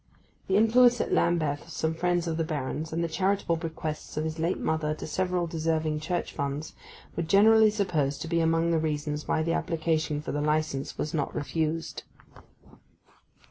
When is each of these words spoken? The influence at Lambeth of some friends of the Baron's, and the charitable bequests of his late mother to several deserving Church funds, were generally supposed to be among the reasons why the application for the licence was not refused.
The 0.47 0.57
influence 0.57 0.99
at 0.99 1.13
Lambeth 1.13 1.61
of 1.61 1.69
some 1.69 1.93
friends 1.93 2.25
of 2.27 2.37
the 2.37 2.43
Baron's, 2.43 2.91
and 2.91 3.03
the 3.03 3.07
charitable 3.07 3.55
bequests 3.57 4.17
of 4.17 4.23
his 4.23 4.39
late 4.39 4.57
mother 4.59 4.95
to 4.95 5.05
several 5.05 5.45
deserving 5.45 5.99
Church 5.99 6.33
funds, 6.33 6.73
were 7.15 7.21
generally 7.21 7.69
supposed 7.69 8.19
to 8.23 8.27
be 8.27 8.39
among 8.39 8.71
the 8.71 8.79
reasons 8.79 9.27
why 9.27 9.43
the 9.43 9.53
application 9.53 10.19
for 10.19 10.31
the 10.31 10.41
licence 10.41 10.97
was 10.97 11.13
not 11.13 11.35
refused. 11.35 12.01